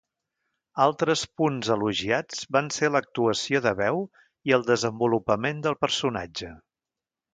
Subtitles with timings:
[0.85, 4.01] Altres punts elogiats van ser l'actuació de veu
[4.51, 6.51] i el desenvolupament del personatge.